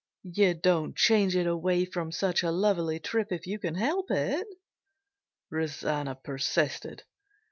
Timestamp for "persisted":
6.15-7.03